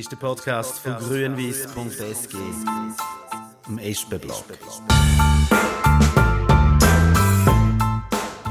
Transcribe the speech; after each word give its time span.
ist 0.00 0.12
der 0.12 0.16
Podcast 0.16 0.78
von 0.78 0.96
grünwies.sg, 0.96 2.34
dem 3.68 3.78
Espenblock. 3.78 4.44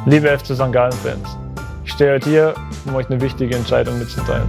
Liebe 0.06 0.28
FC 0.38 0.54
St. 0.54 0.72
Gallen-Fans, 0.72 1.28
ich 1.84 1.94
stehe 1.94 2.14
heute 2.14 2.30
hier, 2.30 2.54
um 2.86 2.94
euch 2.94 3.10
eine 3.10 3.20
wichtige 3.20 3.56
Entscheidung 3.56 3.98
mitzuteilen. 3.98 4.48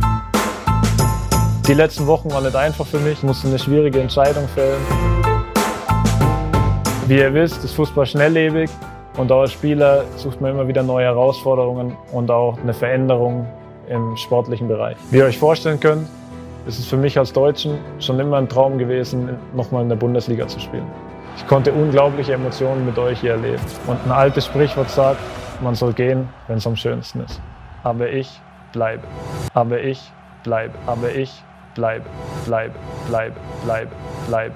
Die 1.66 1.73
letzten 1.73 2.07
Wochen 2.07 2.30
waren 2.32 2.45
nicht 2.45 2.55
einfach 2.55 2.86
für 2.86 2.98
mich, 2.98 3.14
ich 3.14 3.23
musste 3.23 3.48
eine 3.48 3.59
schwierige 3.59 3.98
Entscheidung 3.98 4.46
fällen. 4.48 4.82
Wie 7.07 7.17
ihr 7.17 7.32
wisst, 7.32 7.64
ist 7.64 7.73
Fußball 7.77 8.05
schnelllebig 8.05 8.69
und 9.17 9.32
auch 9.32 9.41
als 9.41 9.53
Spieler 9.53 10.05
sucht 10.19 10.43
man 10.43 10.51
immer 10.51 10.69
wieder 10.69 10.82
neue 10.82 11.07
Herausforderungen 11.07 11.96
und 12.12 12.30
auch 12.30 12.59
eine 12.59 12.75
Veränderung 12.75 13.48
im 13.88 14.19
sportlichen 14.19 14.69
Bereich. 14.69 14.98
Wie 15.10 15.16
ihr 15.16 15.24
euch 15.24 15.38
vorstellen 15.38 15.80
könnt, 15.80 16.06
ist 16.66 16.78
es 16.78 16.87
für 16.87 16.96
mich 16.96 17.19
als 17.19 17.32
Deutschen 17.32 17.78
schon 17.98 18.19
immer 18.20 18.38
ein 18.38 18.48
Traum 18.48 18.78
gewesen, 18.78 19.37
nochmal 19.55 19.82
in 19.82 19.88
der 19.88 19.96
Bundesliga 19.96 20.46
zu 20.46 20.60
spielen. 20.60 20.87
Ich 21.37 21.46
konnte 21.46 21.73
unglaubliche 21.73 22.34
Emotionen 22.34 22.84
mit 22.84 22.98
euch 22.98 23.20
hier 23.20 23.32
erleben. 23.32 23.62
Und 23.87 23.98
ein 24.05 24.10
altes 24.10 24.46
Sprichwort 24.46 24.91
sagt, 24.91 25.20
man 25.62 25.74
soll 25.74 25.92
gehen, 25.92 26.28
wenn 26.48 26.59
es 26.59 26.66
am 26.66 26.77
schönsten 26.77 27.20
ist. 27.20 27.41
Aber 27.82 28.10
ich 28.10 28.41
bleibe. 28.73 29.02
Aber 29.54 29.80
ich 29.80 30.12
bleibe. 30.42 30.74
Aber 30.87 31.10
ich 31.15 31.42
bleibe. 31.74 32.04
Bleibe. 32.45 32.74
Bleibe. 33.09 33.37
Bleibe. 33.65 33.90
Bleibe. 34.29 34.54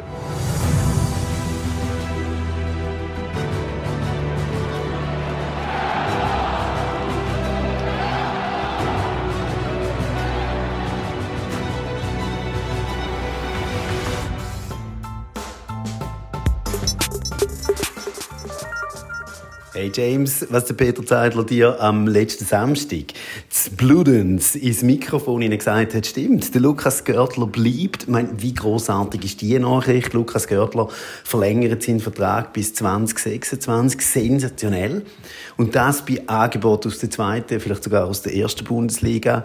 Hey 19.76 19.90
James, 19.92 20.46
was 20.50 20.66
der 20.66 20.74
Peter 20.74 21.04
Zeidler 21.04 21.42
dir 21.42 21.80
am 21.80 22.06
letzten 22.06 22.44
Samstag 22.44 23.06
zu 23.48 23.72
Bludens 23.72 24.54
ins 24.54 24.82
Mikrofon 24.82 25.40
gesagt 25.50 25.94
hat, 25.96 26.06
stimmt. 26.06 26.54
Der 26.54 26.60
Lukas 26.60 27.02
Görtler 27.02 27.48
bleibt. 27.48 28.04
Ich 28.04 28.08
meine, 28.08 28.28
wie 28.36 28.54
großartig 28.54 29.24
ist 29.24 29.40
die 29.40 29.58
Nachricht? 29.58 30.12
Lukas 30.12 30.46
Görtler 30.46 30.86
verlängert 31.24 31.82
seinen 31.82 31.98
Vertrag 31.98 32.52
bis 32.52 32.72
2026. 32.74 34.00
Sensationell. 34.00 35.02
Und 35.56 35.74
das 35.74 36.04
bei 36.04 36.22
Angebot 36.28 36.86
aus 36.86 37.00
der 37.00 37.10
zweiten, 37.10 37.58
vielleicht 37.58 37.82
sogar 37.82 38.06
aus 38.06 38.22
der 38.22 38.36
ersten 38.36 38.62
Bundesliga 38.62 39.44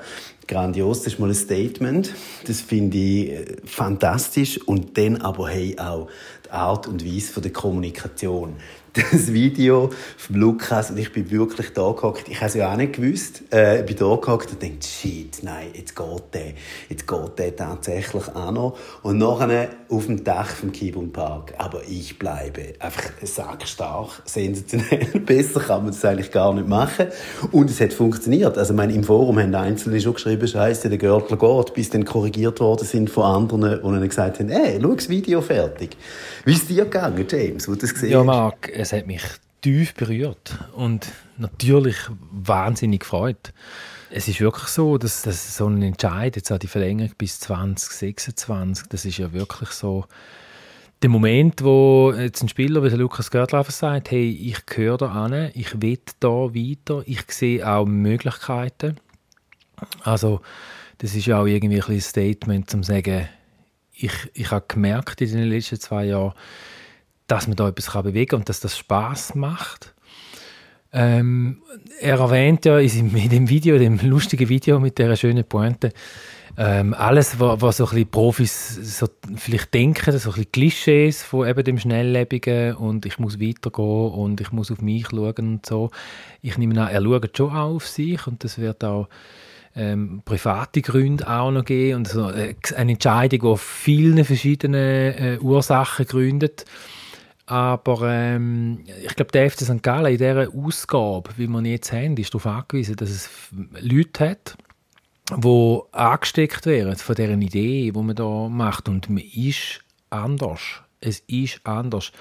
grandios, 0.49 1.03
das 1.03 1.13
ist 1.13 1.19
mal 1.19 1.29
ein 1.29 1.35
Statement. 1.35 2.13
Das 2.45 2.59
finde 2.59 2.97
ich 2.97 3.29
äh, 3.29 3.45
fantastisch. 3.63 4.59
Und 4.67 4.97
dann 4.97 5.17
aber 5.17 5.47
hey 5.47 5.77
auch 5.79 6.09
die 6.45 6.49
Art 6.49 6.87
und 6.87 7.05
Weise 7.05 7.39
der 7.39 7.53
Kommunikation 7.53 8.55
das 9.11 9.31
Video 9.33 9.89
von 10.17 10.35
Lukas 10.35 10.89
und 10.89 10.97
ich 10.97 11.11
bin 11.11 11.29
wirklich 11.29 11.73
da 11.73 11.91
gehockt. 11.91 12.27
Ich 12.27 12.37
habe 12.37 12.47
es 12.47 12.53
ja 12.55 12.71
auch 12.71 12.77
nicht 12.77 12.93
gewusst. 12.93 13.43
Äh, 13.51 13.81
ich 13.81 13.85
bin 13.85 13.95
da 13.95 14.15
gehockt 14.15 14.51
und 14.51 14.63
dachte, 14.63 14.87
shit, 14.87 15.43
nein, 15.43 15.67
jetzt 15.73 15.95
geht 15.95 16.33
der. 16.33 16.53
Jetzt 16.89 17.07
geht 17.07 17.37
der 17.39 17.55
tatsächlich 17.55 18.27
auch 18.35 18.51
noch. 18.51 18.77
Und 19.03 19.17
nachher 19.17 19.69
auf 19.89 20.05
dem 20.05 20.23
Dach 20.23 20.49
vom 20.49 20.71
Kibun 20.71 21.11
Park. 21.11 21.53
Aber 21.57 21.81
ich 21.87 22.17
bleibe 22.17 22.73
einfach 22.79 23.11
sackstark, 23.21 24.21
sensationell. 24.25 25.05
Besser 25.25 25.59
kann 25.59 25.83
man 25.83 25.91
das 25.91 26.03
eigentlich 26.03 26.31
gar 26.31 26.53
nicht 26.53 26.67
machen. 26.67 27.07
Und 27.51 27.69
es 27.69 27.79
hat 27.79 27.93
funktioniert. 27.93 28.57
Also, 28.57 28.73
ich 28.73 28.77
meine, 28.77 28.93
im 28.93 29.03
Forum 29.03 29.39
haben 29.39 29.53
Einzelne 29.53 30.01
schon 30.01 30.13
geschrieben, 30.13 30.38
Scheiße, 30.47 30.89
der 30.89 30.97
Görtler 30.97 31.37
geht, 31.37 31.73
bis 31.73 31.89
dann 31.89 32.05
korrigiert 32.05 32.59
worden 32.59 32.85
sind 32.85 33.09
von 33.09 33.23
anderen, 33.23 33.61
die 33.61 33.99
dann 33.99 34.07
gesagt 34.07 34.39
haben, 34.39 34.49
ey, 34.49 34.79
schau 34.81 34.93
das 34.93 35.09
Video 35.09 35.41
fertig. 35.41 35.97
Wie 36.45 36.53
ist 36.53 36.69
dir 36.69 36.85
gegangen, 36.85 37.25
James, 37.29 37.67
wo 37.67 37.73
du 37.73 37.79
das 37.79 37.93
gesehen 37.93 38.11
Ja, 38.11 38.23
Marc, 38.23 38.69
es 38.73 38.93
hat 38.93 39.07
mich 39.07 39.23
tief 39.61 39.93
berührt 39.93 40.57
und 40.75 41.07
natürlich 41.37 41.97
wahnsinnig 42.31 43.01
gefreut. 43.01 43.53
Es 44.11 44.27
ist 44.27 44.41
wirklich 44.41 44.67
so, 44.69 44.97
dass, 44.97 45.21
dass 45.21 45.57
so 45.57 45.67
ein 45.67 45.81
Entscheid, 45.83 46.35
jetzt 46.35 46.51
auch 46.51 46.57
die 46.57 46.67
Verlängerung 46.67 47.11
bis 47.17 47.39
2026, 47.41 48.87
das 48.87 49.05
ist 49.05 49.17
ja 49.17 49.33
wirklich 49.33 49.69
so 49.69 50.05
der 51.01 51.09
Moment, 51.09 51.63
wo 51.63 52.13
jetzt 52.17 52.41
ein 52.41 52.49
Spieler 52.49 52.83
wie 52.83 52.89
Lukas 52.89 53.31
Görtler 53.31 53.63
sagt, 53.65 54.11
hey, 54.11 54.29
ich 54.29 54.65
gehöre 54.65 54.97
da 54.97 55.07
an, 55.07 55.51
ich 55.53 55.81
will 55.81 55.99
da 56.19 56.53
weiter, 56.53 57.03
ich 57.05 57.21
sehe 57.29 57.65
auch 57.65 57.85
Möglichkeiten. 57.85 58.97
Also 60.03 60.41
das 60.99 61.15
ist 61.15 61.25
ja 61.25 61.41
auch 61.41 61.45
irgendwie 61.45 61.81
ein 61.81 62.01
Statement, 62.01 62.73
um 62.73 62.83
zu 62.83 62.91
sagen, 62.91 63.27
ich, 63.93 64.13
ich 64.33 64.51
habe 64.51 64.65
gemerkt 64.67 65.21
in 65.21 65.31
den 65.31 65.49
letzten 65.49 65.79
zwei 65.79 66.05
Jahren, 66.05 66.33
dass 67.27 67.47
man 67.47 67.55
da 67.55 67.67
etwas 67.67 67.91
bewegen 68.03 68.29
kann 68.29 68.39
und 68.39 68.49
dass 68.49 68.59
das 68.59 68.77
Spaß 68.77 69.35
macht. 69.35 69.93
Ähm, 70.91 71.61
er 71.99 72.19
erwähnt 72.19 72.65
ja 72.65 72.79
in 72.79 73.29
dem 73.29 73.49
Video, 73.49 73.77
dem 73.77 73.99
lustigen 74.01 74.49
Video 74.49 74.79
mit 74.79 74.97
der 74.97 75.15
schönen 75.15 75.43
Pointe, 75.43 75.91
ähm, 76.57 76.93
alles, 76.93 77.39
was, 77.39 77.61
was 77.61 77.77
so 77.77 77.85
ein 77.85 77.89
bisschen 77.91 78.09
Profis 78.09 78.97
so 78.97 79.07
vielleicht 79.35 79.73
denken, 79.73 80.11
so 80.11 80.29
ein 80.29 80.33
bisschen 80.33 80.51
Klischees 80.51 81.23
von 81.23 81.47
eben 81.47 81.63
dem 81.63 81.77
Schnelllebigen 81.77 82.75
und 82.75 83.05
ich 83.05 83.19
muss 83.19 83.39
weitergehen 83.39 84.11
und 84.11 84.41
ich 84.41 84.51
muss 84.51 84.71
auf 84.71 84.81
mich 84.81 85.07
schauen 85.09 85.33
und 85.37 85.65
so. 85.65 85.91
Ich 86.41 86.57
nehme 86.57 86.81
an, 86.81 86.89
er 86.89 87.01
schaut 87.01 87.37
schon 87.37 87.51
auch 87.51 87.75
auf 87.75 87.87
sich 87.87 88.25
und 88.25 88.43
das 88.43 88.57
wird 88.57 88.83
auch 88.83 89.07
ähm, 89.79 90.21
private 90.25 90.81
Gründe 90.81 91.27
auch 91.29 91.51
noch 91.51 91.63
geben 91.63 91.99
und 91.99 92.07
so 92.07 92.29
äh, 92.29 92.55
eine 92.75 92.91
Entscheidung, 92.93 93.39
die 93.39 93.47
auf 93.47 93.61
vielen 93.61 94.25
verschiedenen 94.25 95.13
äh, 95.15 95.37
Ursachen 95.41 96.05
gründet. 96.05 96.65
Aber 97.45 98.01
ähm, 98.03 98.83
ich 99.03 99.15
glaube, 99.15 99.31
der 99.31 99.49
FC 99.49 99.61
St. 99.61 99.81
Gallen 99.81 100.11
in 100.11 100.17
dieser 100.17 100.49
Ausgabe, 100.53 101.31
wie 101.37 101.47
man 101.47 101.65
jetzt 101.65 101.91
haben, 101.91 102.17
ist 102.17 102.33
darauf 102.33 102.45
angewiesen, 102.45 102.95
dass 102.97 103.09
es 103.09 103.29
Leute 103.79 104.29
hat, 104.31 104.57
die 105.35 105.79
angesteckt 105.93 106.65
werden 106.65 106.95
von 106.95 107.15
dieser 107.15 107.31
Idee, 107.31 107.91
die 107.91 107.99
man 107.99 108.15
da 108.15 108.47
macht. 108.49 108.89
Und 108.89 109.09
man 109.09 109.23
ist 109.33 109.81
anders. 110.09 110.61
Es 111.01 111.23
ist 111.27 111.61
anders. 111.63 112.11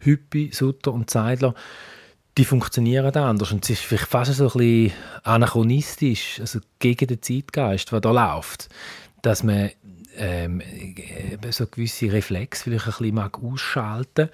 Hüppi, 0.00 0.50
Sutter 0.52 0.92
und 0.92 1.10
Zeidler, 1.10 1.54
die 2.36 2.44
funktionieren 2.44 3.14
anders. 3.14 3.52
Und 3.52 3.64
es 3.64 3.70
ist 3.70 3.82
vielleicht 3.82 4.06
fast 4.06 4.34
so 4.34 4.44
ein 4.44 4.52
bisschen 4.52 4.92
anachronistisch, 5.22 6.40
also 6.40 6.60
gegen 6.78 7.06
den 7.06 7.22
Zeitgeist, 7.22 7.92
der 7.92 8.00
da 8.00 8.10
läuft, 8.10 8.68
dass 9.22 9.42
man 9.42 9.70
ähm, 10.16 10.62
so 11.50 11.66
gewisse 11.66 12.12
Reflexe 12.12 12.64
vielleicht 12.64 12.86
ein 12.86 12.92
bisschen 12.92 13.14
mag 13.14 13.42
ausschalten 13.42 14.30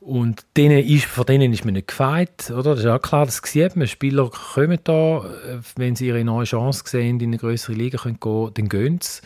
und 0.00 0.46
denen 0.56 0.84
ist, 0.84 1.06
von 1.06 1.26
denen 1.26 1.52
ist 1.52 1.64
man 1.64 1.74
nicht 1.74 1.88
gefeit, 1.88 2.50
oder? 2.50 2.74
Das 2.74 2.80
ist 2.80 2.86
auch 2.86 3.02
klar, 3.02 3.26
das 3.26 3.42
sieht 3.44 3.74
man. 3.74 3.88
Spieler 3.88 4.30
kommen 4.30 4.78
da, 4.84 5.18
äh, 5.18 5.58
wenn 5.76 5.96
sie 5.96 6.06
ihre 6.06 6.24
neue 6.24 6.44
Chance 6.44 6.84
sehen, 6.86 7.20
in 7.20 7.30
eine 7.30 7.38
größere 7.38 7.74
Liga 7.74 7.98
können 7.98 8.20
gehen, 8.20 8.50
dann 8.54 8.68
gehen 8.68 9.00
sie. 9.02 9.20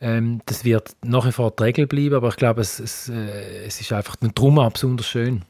Ähm, 0.00 0.40
das 0.46 0.64
wird 0.64 0.96
nach 1.04 1.26
wie 1.26 1.32
vor 1.32 1.52
die 1.52 1.62
Regel 1.62 1.86
bleiben, 1.86 2.14
aber 2.14 2.28
ich 2.28 2.36
glaube, 2.36 2.60
es, 2.62 2.80
es, 2.80 3.08
äh, 3.08 3.66
es 3.66 3.80
ist 3.80 3.92
einfach 3.92 4.16
darum 4.16 4.58
auch 4.58 4.72
besonders 4.72 5.06
schön, 5.06 5.42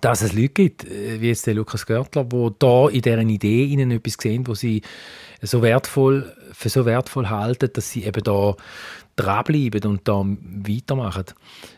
dass 0.00 0.22
es 0.22 0.32
Leute 0.32 0.48
gibt, 0.48 0.84
äh, 0.84 1.20
wie 1.20 1.28
jetzt 1.28 1.46
der 1.46 1.54
Lukas 1.54 1.86
Görtler, 1.86 2.24
die 2.24 2.50
da 2.58 2.88
in 2.88 3.02
deren 3.02 3.28
Idee 3.28 3.64
ihnen 3.64 3.90
etwas 3.90 4.16
sehen, 4.20 4.46
wo 4.46 4.54
sie 4.54 4.82
so 5.40 5.62
wertvoll, 5.62 6.34
für 6.52 6.68
so 6.68 6.84
wertvoll 6.86 7.28
halten, 7.28 7.70
dass 7.72 7.90
sie 7.90 8.04
eben 8.04 8.22
da 8.22 8.54
dranbleiben 9.16 9.84
und 9.90 10.08
da 10.08 10.24
weitermachen. 10.24 11.24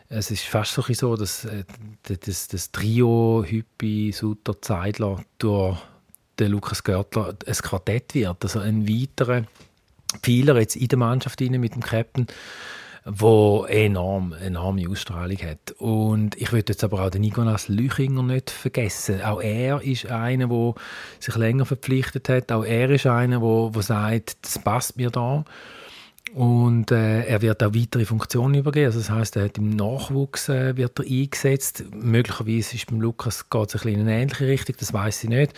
Es 0.07 0.31
ist 0.31 0.43
fast 0.43 0.73
so, 0.73 0.81
so 0.81 1.15
dass 1.15 1.45
äh, 1.45 1.63
das, 2.03 2.47
das 2.47 2.71
Trio 2.71 3.43
Hüppi, 3.45 4.11
Sutter, 4.13 4.61
Zeidler 4.61 5.23
durch 5.39 5.77
den 6.39 6.51
Lukas 6.51 6.83
Görtler 6.83 7.35
ein 7.45 7.53
Quartett 7.55 8.13
wird, 8.13 8.43
also 8.43 8.59
ein 8.59 8.87
weiterer 8.87 9.43
Pfeiler 10.21 10.59
jetzt 10.59 10.75
in 10.75 10.87
der 10.87 10.97
Mannschaft 10.97 11.41
mit 11.41 11.75
dem 11.75 11.81
Captain, 11.81 12.27
wo 13.05 13.65
enorm, 13.69 14.33
enorme 14.33 14.89
Ausstrahlung 14.89 15.37
hat. 15.37 15.71
Und 15.77 16.35
ich 16.41 16.51
würde 16.51 16.73
jetzt 16.73 16.83
aber 16.83 17.05
auch 17.05 17.11
den 17.11 17.21
Nicolas 17.21 17.67
Lüchinger 17.67 18.23
nicht 18.23 18.49
vergessen. 18.49 19.21
Auch 19.21 19.41
er 19.41 19.81
ist 19.83 20.07
einer, 20.07 20.47
der 20.47 20.73
sich 21.19 21.35
länger 21.35 21.65
verpflichtet 21.65 22.29
hat. 22.29 22.51
Auch 22.51 22.65
er 22.65 22.89
ist 22.89 23.05
einer, 23.05 23.39
der, 23.39 23.69
der 23.69 23.81
sagt, 23.83 24.37
das 24.41 24.57
passt 24.57 24.97
mir 24.97 25.11
da. 25.11 25.45
Und 26.33 26.91
äh, 26.91 27.25
er 27.25 27.43
wird 27.43 27.63
auch 27.63 27.75
weitere 27.75 28.05
Funktionen 28.05 28.55
übergeben. 28.55 28.87
Also 28.87 28.99
das 28.99 29.11
heißt, 29.11 29.35
er 29.35 29.45
hat 29.45 29.59
im 29.59 29.69
Nachwuchs 29.69 30.49
äh, 30.49 30.75
wird 30.75 30.99
er 30.99 31.05
eingesetzt. 31.05 31.85
Möglicherweise 31.93 32.75
ist 32.75 32.87
beim 32.87 33.01
Lukas 33.01 33.49
geht 33.51 33.75
es 33.75 33.85
ein 33.85 33.93
in 33.93 33.99
eine 34.01 34.19
ähnliche 34.19 34.47
Richtung, 34.47 34.75
das 34.79 34.91
weiß 34.91 35.23
ich 35.23 35.29
nicht. 35.29 35.53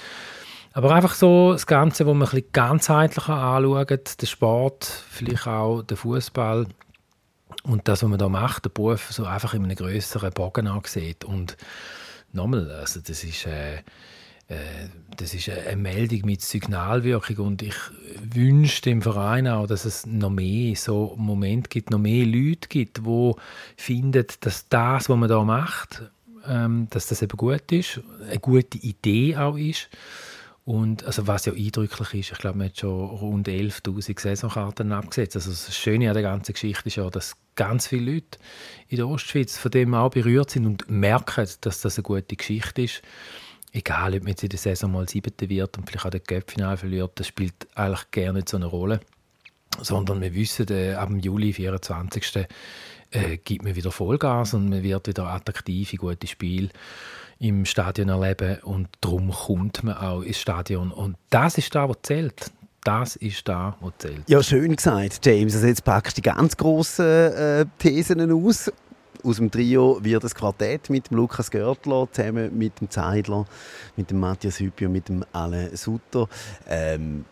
Aber 0.74 0.94
einfach 0.94 1.16
so 1.16 1.54
das 1.54 1.66
Ganze, 1.66 2.06
wo 2.06 2.14
man 2.14 2.28
ein 2.28 2.32
bisschen 2.32 2.52
ganzheitlicher 2.52 3.34
anschaut, 3.34 4.22
der 4.22 4.28
Sport, 4.28 4.86
vielleicht 5.10 5.48
auch 5.48 5.82
der 5.82 5.98
Fußball 5.98 6.68
und 7.68 7.88
das, 7.88 8.04
was 8.04 8.10
man 8.10 8.20
da 8.20 8.30
macht, 8.30 8.66
der 8.66 8.70
Beruf, 8.70 9.12
so 9.12 9.26
einfach 9.26 9.54
in 9.54 9.64
einem 9.64 9.76
größeren 9.76 10.32
Bogen 10.32 10.68
ansieht. 10.68 11.24
Und 11.24 11.58
nochmal, 12.32 12.72
also 12.72 13.02
das 13.02 13.24
ist, 13.24 13.46
äh, 13.46 13.78
äh, 14.48 14.88
das 15.18 15.34
ist 15.34 15.50
eine 15.50 15.76
Meldung 15.76 16.22
mit 16.26 16.42
Signalwirkung 16.42 17.46
und 17.46 17.62
ich 17.62 17.76
wünsche 18.34 18.82
dem 18.82 19.02
Verein 19.02 19.48
auch, 19.48 19.68
dass 19.68 19.86
es 19.86 20.06
noch 20.06 20.30
mehr 20.30 20.76
so 20.76 21.16
Momente 21.18 21.70
gibt, 21.70 21.92
noch 21.92 22.00
mehr 22.00 22.26
Leute 22.26 22.70
gibt, 22.70 23.00
die 23.00 23.32
finden, 23.76 24.26
dass 24.42 24.68
das, 24.70 25.10
was 25.10 25.18
man 25.18 25.30
da 25.30 25.44
macht, 25.44 26.04
ähm, 26.48 26.88
dass 26.90 27.08
das 27.08 27.22
eben 27.22 27.36
gut 27.38 27.72
ist, 27.72 28.00
eine 28.30 28.40
gute 28.40 28.78
Idee 28.78 29.36
auch 29.36 29.58
ist. 29.58 29.90
Und 30.68 31.06
also 31.06 31.28
was 31.28 31.46
ja 31.46 31.54
eindrücklich 31.54 32.14
ist, 32.14 32.34
ich 32.34 32.40
glaube, 32.40 32.58
man 32.58 32.68
hat 32.68 32.78
schon 32.78 32.90
rund 32.92 33.48
11'000 33.48 34.20
Saisonkarten 34.20 34.92
abgesetzt. 34.92 35.38
Also 35.38 35.52
das 35.52 35.74
Schöne 35.74 36.10
an 36.10 36.14
der 36.14 36.24
ganzen 36.24 36.52
Geschichte 36.52 36.88
ist 36.88 36.98
ja, 36.98 37.10
dass 37.10 37.38
ganz 37.56 37.88
viele 37.88 38.16
Leute 38.16 38.38
in 38.90 38.98
der 38.98 39.08
Ostschweiz 39.08 39.58
von 39.58 39.72
dem 39.72 39.94
auch 39.94 40.10
berührt 40.10 40.50
sind 40.50 40.66
und 40.66 40.90
merken, 40.90 41.48
dass 41.62 41.80
das 41.80 41.98
eine 41.98 42.04
gute 42.04 42.36
Geschichte 42.36 42.82
ist 42.82 43.02
egal 43.72 44.16
ob 44.16 44.24
man 44.24 44.30
jetzt 44.30 44.44
in 44.44 44.50
der 44.50 44.60
Saison 44.60 44.92
mal 44.92 45.08
Siebter 45.08 45.48
wird 45.50 45.78
und 45.78 45.88
vielleicht 45.88 46.06
auch 46.06 46.10
den 46.10 46.24
Cup-Final 46.24 46.78
verliert, 46.78 47.12
das 47.16 47.28
spielt 47.28 47.68
eigentlich 47.76 48.12
gar 48.12 48.34
nicht 48.34 48.50
so 48.50 48.58
eine 48.58 48.66
Rolle. 48.66 49.00
Sondern 49.80 50.22
wir 50.22 50.34
wissen, 50.34 50.68
äh, 50.70 50.94
ab 50.94 51.10
dem 51.10 51.20
Juli, 51.20 51.54
24. 51.54 52.48
Äh, 53.12 53.38
gibt 53.38 53.64
man 53.64 53.76
wieder 53.76 53.92
Vollgas 53.92 54.54
und 54.54 54.70
man 54.70 54.82
wird 54.82 55.08
wieder 55.08 55.28
attraktive, 55.28 55.98
gute 55.98 56.28
Spiele 56.28 56.70
im 57.40 57.66
Stadion 57.66 58.10
erleben 58.10 58.58
und 58.64 58.88
darum 59.02 59.32
kommt 59.32 59.84
man 59.84 59.98
auch 59.98 60.22
ins 60.22 60.40
Stadion. 60.40 60.92
Und 60.92 61.18
das 61.30 61.58
ist 61.58 61.74
da, 61.76 61.88
was 61.88 61.98
zählt. 62.04 62.52
Das 62.84 63.16
ist 63.18 63.48
da, 63.48 63.76
was 63.82 63.94
zählt. 64.00 64.24
Ja, 64.28 64.42
schön 64.42 64.76
gesagt, 64.76 65.26
James. 65.26 65.56
Also 65.56 65.68
jetzt 65.68 65.84
packst 65.84 66.18
du 66.18 66.22
die 66.22 66.30
ganz 66.30 66.56
grossen 66.56 67.06
äh, 67.06 67.66
Thesen 67.78 68.32
aus 68.32 68.72
aus 69.24 69.38
dem 69.38 69.52
Trio 69.52 69.98
wird 70.02 70.24
das 70.24 70.36
Quartett 70.36 70.90
mit 70.90 71.10
dem 71.10 71.18
Lukas 71.18 71.52
Görtler 71.52 72.08
zusammen 72.12 72.58
mit 72.58 72.80
dem 72.80 72.90
Zeidler, 72.90 73.46
mit 73.96 74.10
dem 74.12 74.20
Matthias 74.20 74.60
Hüppi 74.60 74.86
und 74.86 74.94
mit 74.94 75.10
dem 75.10 75.26
Alain 75.34 75.76
Sutter. 75.76 76.30
Ähm, 76.68 77.26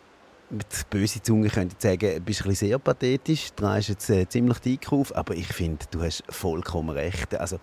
mit 0.49 0.67
böse 0.89 1.21
Zunge 1.21 1.49
könnte 1.49 1.75
ich 1.77 1.83
sagen, 1.83 2.15
du 2.15 2.21
bist 2.21 2.41
ein 2.41 2.49
bisschen 2.49 2.69
sehr 2.69 2.79
pathetisch, 2.79 3.49
du 3.55 3.65
jetzt 3.65 4.09
äh, 4.09 4.27
ziemlich 4.27 4.59
dick 4.59 4.91
auf, 4.91 5.15
aber 5.15 5.35
ich 5.35 5.47
finde, 5.47 5.85
du 5.91 6.03
hast 6.03 6.23
vollkommen 6.29 6.89
recht. 6.89 7.33
Also, 7.35 7.59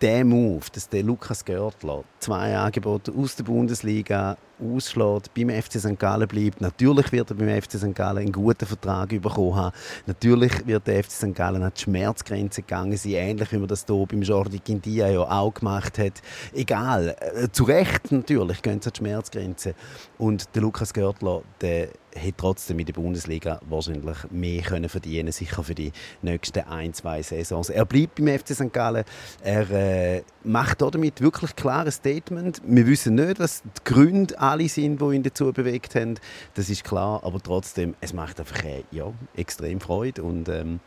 der 0.00 0.24
Move, 0.24 0.64
dass 0.72 0.88
der 0.88 1.02
Lukas 1.02 1.44
Görtler 1.44 2.04
zwei 2.20 2.56
Angebote 2.56 3.12
aus 3.12 3.36
der 3.36 3.44
Bundesliga 3.44 4.36
ausschlägt, 4.58 5.32
beim 5.34 5.50
FC 5.50 5.78
St. 5.78 5.98
Gallen 5.98 6.28
bleibt. 6.28 6.60
Natürlich 6.60 7.12
wird 7.12 7.30
er 7.30 7.36
beim 7.36 7.62
FC 7.62 7.72
St. 7.72 7.94
Gallen 7.94 8.18
einen 8.18 8.32
guten 8.32 8.66
Vertrag 8.66 9.08
bekommen 9.08 9.56
haben. 9.56 9.74
Natürlich 10.06 10.66
wird 10.66 10.86
der 10.86 11.04
FC 11.04 11.10
St. 11.10 11.34
Gallen 11.34 11.62
an 11.62 11.72
die 11.76 11.82
Schmerzgrenze 11.82 12.62
gegangen 12.62 12.96
sein, 12.96 13.12
ähnlich 13.12 13.52
wie 13.52 13.58
man 13.58 13.68
das 13.68 13.84
hier 13.86 14.06
beim 14.06 14.22
Jordi 14.22 14.58
Quindia 14.58 15.08
ja 15.08 15.20
auch 15.20 15.52
gemacht 15.52 15.98
hat. 15.98 16.22
Egal, 16.54 17.16
äh, 17.20 17.48
zu 17.50 17.64
Recht 17.64 18.10
natürlich 18.10 18.62
gehen 18.62 18.80
sie 18.80 18.88
an 18.88 18.92
die 18.94 18.98
Schmerzgrenze. 18.98 19.74
Und 20.18 20.54
der 20.54 20.62
Lukas 20.62 20.92
Görtler, 20.92 21.42
der 21.60 21.88
hätte 22.14 22.36
trotzdem 22.36 22.78
in 22.78 22.86
der 22.86 22.92
Bundesliga 22.92 23.60
wahrscheinlich 23.68 24.16
mehr 24.30 24.62
können 24.62 24.88
verdienen 24.88 25.32
sicher 25.32 25.62
für 25.62 25.74
die 25.74 25.92
nächsten 26.22 26.60
ein, 26.60 26.92
zwei 26.94 27.22
Saisons. 27.22 27.70
Er 27.70 27.84
bleibt 27.84 28.16
beim 28.16 28.28
FC 28.28 28.54
St. 28.54 28.72
Gallen. 28.72 29.04
Er 29.42 29.70
äh, 29.70 30.22
macht 30.42 30.82
damit 30.82 31.20
wirklich 31.20 31.54
klares 31.56 31.96
Statement. 31.96 32.60
Wir 32.64 32.86
wissen 32.86 33.14
nicht, 33.14 33.38
was 33.38 33.62
die 33.62 33.84
Gründe 33.84 34.38
alle 34.40 34.68
sind, 34.68 35.00
die 35.00 35.14
ihn 35.14 35.22
dazu 35.22 35.52
bewegt 35.52 35.94
haben. 35.94 36.14
Das 36.54 36.68
ist 36.70 36.84
klar, 36.84 37.22
aber 37.24 37.40
trotzdem, 37.40 37.94
es 38.00 38.12
macht 38.12 38.40
einfach 38.40 38.64
äh, 38.64 38.84
ja, 38.90 39.12
extrem 39.36 39.80
Freude 39.80 40.22
und 40.22 40.48
ähm, 40.48 40.80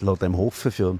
lässt 0.00 0.22
dem 0.22 0.36
hoffen 0.36 0.70
für 0.70 0.98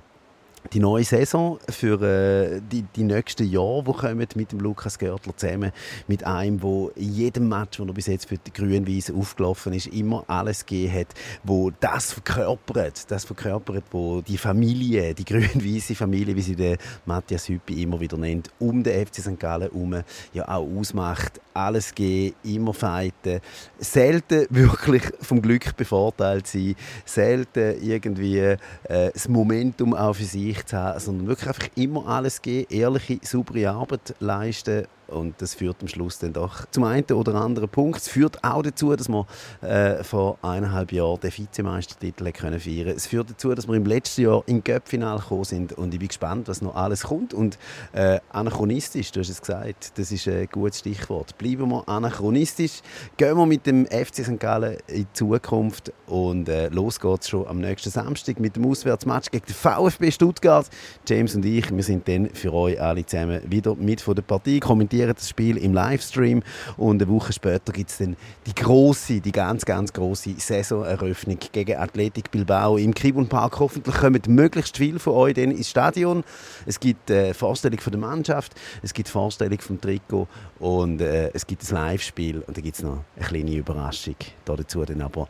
die 0.72 0.80
neue 0.80 1.04
Saison 1.04 1.58
für 1.68 2.00
äh, 2.02 2.60
die, 2.60 2.82
die 2.94 3.04
nächsten 3.04 3.48
Jahre, 3.48 3.84
die 3.84 3.92
kommen 3.92 4.28
mit 4.34 4.52
dem 4.52 4.60
Lukas 4.60 4.98
Görtler 4.98 5.36
zusammen, 5.36 5.72
mit 6.06 6.24
einem, 6.24 6.62
wo 6.62 6.88
in 6.94 7.12
jedem 7.12 7.48
Match, 7.48 7.78
wo 7.78 7.84
er 7.84 7.92
bis 7.92 8.06
jetzt 8.06 8.28
für 8.28 8.38
die 8.38 8.52
Grün-Weiße 8.52 9.14
aufgelaufen 9.14 9.72
ist, 9.72 9.86
immer 9.88 10.24
alles 10.26 10.66
gegeben 10.66 11.00
hat, 11.00 11.08
wo 11.42 11.70
das 11.80 12.12
verkörpert, 12.12 13.10
das 13.10 13.24
verkörpert, 13.24 13.84
wo 13.90 14.20
die 14.20 14.38
Familie, 14.38 15.14
die 15.14 15.24
grün-weiße 15.24 15.94
Familie, 15.94 16.36
wie 16.36 16.42
sie 16.42 16.56
der 16.56 16.76
Matthias 17.06 17.48
Hüppi 17.48 17.82
immer 17.82 18.00
wieder 18.00 18.16
nennt, 18.16 18.50
um 18.58 18.82
den 18.82 19.06
FC 19.06 19.16
St. 19.16 19.38
Gallen 19.38 19.62
herum 19.62 20.02
ja 20.32 20.48
auch 20.48 20.66
ausmacht. 20.78 21.40
Alles 21.54 21.92
geben, 21.92 22.36
immer 22.44 22.72
fighten, 22.72 23.40
selten 23.78 24.46
wirklich 24.50 25.02
vom 25.20 25.42
Glück 25.42 25.76
bevorteilt 25.76 26.46
sein, 26.46 26.76
selten 27.04 27.82
irgendwie 27.82 28.38
äh, 28.38 28.56
das 28.84 29.28
Momentum 29.28 29.94
auch 29.94 30.14
für 30.14 30.24
sich 30.24 30.57
Gesicht 30.58 30.72
haben, 30.72 31.00
sondern 31.00 31.26
wirklich 31.28 31.48
einfach 31.48 31.68
immer 31.76 32.06
alles 32.06 32.42
geben, 32.42 32.66
ehrliche, 32.70 33.18
saubere 33.22 33.70
Arbeit 33.70 34.14
leisten 34.20 34.86
und 35.08 35.40
das 35.40 35.54
führt 35.54 35.76
am 35.80 35.88
Schluss 35.88 36.18
dann 36.18 36.32
doch 36.32 36.66
zum 36.70 36.84
einen 36.84 37.04
oder 37.12 37.34
anderen 37.34 37.68
Punkt. 37.68 38.00
Es 38.00 38.08
führt 38.08 38.42
auch 38.44 38.62
dazu, 38.62 38.94
dass 38.94 39.08
wir 39.08 39.26
äh, 39.62 40.04
vor 40.04 40.38
eineinhalb 40.42 40.92
Jahren 40.92 41.18
den 41.20 41.36
Vizemeistertitel 41.36 42.30
können 42.32 42.60
feiern 42.60 42.88
Es 42.88 43.06
führt 43.06 43.30
dazu, 43.30 43.54
dass 43.54 43.66
wir 43.66 43.74
im 43.74 43.86
letzten 43.86 44.22
Jahr 44.22 44.42
im 44.46 44.62
Cup-Final 44.62 45.18
gekommen 45.18 45.44
sind. 45.44 45.72
Und 45.72 45.94
ich 45.94 45.98
bin 45.98 46.08
gespannt, 46.08 46.48
was 46.48 46.62
noch 46.62 46.74
alles 46.74 47.04
kommt. 47.04 47.32
Und 47.32 47.58
äh, 47.92 48.20
anachronistisch, 48.30 49.10
du 49.12 49.20
hast 49.20 49.30
es 49.30 49.40
gesagt, 49.40 49.98
das 49.98 50.12
ist 50.12 50.28
ein 50.28 50.46
gutes 50.52 50.80
Stichwort. 50.80 51.36
Bleiben 51.38 51.68
wir 51.70 51.88
anachronistisch. 51.88 52.82
Gehen 53.16 53.36
wir 53.36 53.46
mit 53.46 53.66
dem 53.66 53.86
FC 53.86 54.24
St. 54.24 54.38
Gallen 54.38 54.76
in 54.88 55.02
die 55.02 55.12
Zukunft. 55.14 55.92
Und 56.06 56.48
äh, 56.48 56.68
los 56.68 57.00
geht's 57.00 57.28
schon 57.28 57.46
am 57.46 57.60
nächsten 57.60 57.90
Samstag 57.90 58.40
mit 58.40 58.56
dem 58.56 58.66
Auswärtsmatch 58.66 59.30
gegen 59.30 59.46
den 59.46 59.54
VfB 59.54 60.10
Stuttgart. 60.10 60.68
James 61.06 61.34
und 61.34 61.44
ich, 61.44 61.70
wir 61.74 61.82
sind 61.82 62.06
dann 62.08 62.28
für 62.30 62.52
euch 62.52 62.80
alle 62.80 63.04
zusammen 63.06 63.40
wieder 63.50 63.74
mit 63.74 64.00
von 64.00 64.14
der 64.14 64.22
Partie 64.22 64.60
kommentieren 64.60 64.97
kommentieren 64.98 65.14
das 65.14 65.28
Spiel 65.28 65.56
im 65.58 65.74
Livestream 65.74 66.42
und 66.76 67.02
eine 67.02 67.10
Woche 67.10 67.32
später 67.32 67.72
gibt 67.72 67.90
es 67.90 67.98
dann 67.98 68.16
die 68.46 68.54
große, 68.54 69.20
die 69.20 69.32
ganz, 69.32 69.64
ganz 69.64 69.92
große 69.92 70.34
Saisoneröffnung 70.38 71.38
gegen 71.52 71.76
Athletic 71.76 72.30
Bilbao 72.30 72.76
im 72.76 72.94
Kribun 72.94 73.28
Park. 73.28 73.60
Hoffentlich 73.60 73.94
kommen 73.96 74.20
möglichst 74.28 74.76
viele 74.76 74.98
von 74.98 75.14
euch 75.14 75.34
dann 75.34 75.50
ins 75.50 75.70
Stadion. 75.70 76.24
Es 76.66 76.80
gibt 76.80 77.10
eine 77.10 77.34
Vorstellung 77.34 77.80
von 77.80 77.92
der 77.92 78.00
Mannschaft, 78.00 78.54
es 78.82 78.92
gibt 78.92 79.08
Vorstellung 79.08 79.60
vom 79.60 79.80
Trikot 79.80 80.26
und 80.58 81.00
äh, 81.00 81.30
es 81.32 81.46
gibt 81.46 81.62
ein 81.70 81.74
Live-Spiel 81.74 82.42
und 82.46 82.56
dann 82.56 82.64
gibt 82.64 82.76
es 82.76 82.82
noch 82.82 83.04
eine 83.16 83.26
kleine 83.26 83.54
Überraschung 83.54 84.16
dazu 84.44 84.84
dann 84.84 85.02
aber 85.02 85.28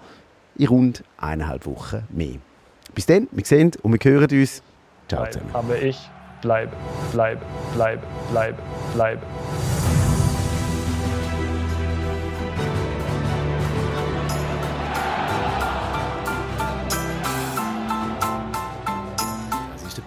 in 0.56 0.66
rund 0.66 1.04
eineinhalb 1.18 1.66
Wochen 1.66 2.06
mehr. 2.10 2.36
Bis 2.94 3.06
dann, 3.06 3.28
wir 3.30 3.44
sehen 3.44 3.72
und 3.82 3.92
wir 3.92 4.10
hören 4.10 4.30
uns. 4.30 4.62
Ciao 5.08 5.26
zusammen. 5.26 5.50
Aber 5.52 5.80
ich 5.80 5.98
bleibe, 6.40 6.72
bleibe, 7.12 7.40
bleibe, 7.74 8.02
bleibe, 8.30 8.58
bleibe. 8.94 9.22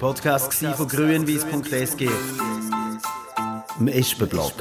Der 0.01 0.07
Podcast 0.07 0.55
von 0.55 0.87
grünwies.sg. 0.87 2.09
Im 3.79 3.87
Espenblock. 3.87 4.53